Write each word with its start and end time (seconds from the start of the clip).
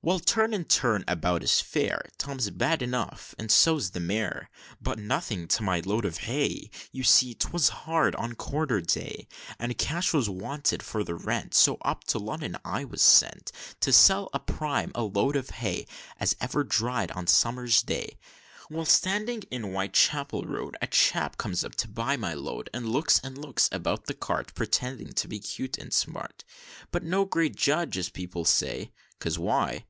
"Well, 0.00 0.20
turn 0.20 0.54
and 0.54 0.66
turn 0.68 1.02
about 1.08 1.42
is 1.42 1.60
fair: 1.60 2.08
Tom's 2.18 2.48
bad 2.50 2.82
enough, 2.82 3.34
and 3.36 3.50
so's 3.50 3.90
the 3.90 3.98
mare; 3.98 4.48
But 4.80 4.96
nothing 4.96 5.48
to 5.48 5.62
my 5.64 5.80
load 5.80 6.04
of 6.04 6.18
hay 6.18 6.70
You 6.92 7.02
see, 7.02 7.34
'twas 7.34 7.68
hard 7.70 8.14
on 8.14 8.36
quarter 8.36 8.80
day, 8.80 9.26
And 9.58 9.76
cash 9.76 10.12
was 10.14 10.28
wanted 10.30 10.84
for 10.84 11.02
the 11.02 11.16
rent; 11.16 11.52
So 11.52 11.78
up 11.84 12.04
to 12.04 12.18
Lonnon 12.20 12.56
I 12.64 12.84
was 12.84 13.02
sent, 13.02 13.50
To 13.80 13.92
sell 13.92 14.30
as 14.32 14.42
prime 14.46 14.92
a 14.94 15.02
load 15.02 15.34
of 15.34 15.50
hay, 15.50 15.84
As 16.20 16.36
ever 16.40 16.62
dried 16.62 17.10
on 17.10 17.26
summer's 17.26 17.82
day. 17.82 18.18
"Well, 18.70 18.84
standing 18.86 19.42
in 19.50 19.72
Whitechapel 19.72 20.44
Road, 20.44 20.76
A 20.80 20.86
chap 20.86 21.36
comes 21.38 21.64
up 21.64 21.74
to 21.74 21.88
buy 21.88 22.16
my 22.16 22.34
load, 22.34 22.70
And 22.72 22.88
looks, 22.88 23.18
and 23.24 23.36
looks 23.36 23.68
about 23.72 24.06
the 24.06 24.14
cart, 24.14 24.54
Pretending 24.54 25.12
to 25.14 25.26
be 25.26 25.40
'cute 25.40 25.76
and 25.76 25.92
smart; 25.92 26.44
But 26.92 27.02
no 27.02 27.24
great 27.24 27.56
judge, 27.56 27.98
as 27.98 28.08
people 28.08 28.44
say, 28.44 28.92
'Cause 29.20 29.36
why? 29.36 29.84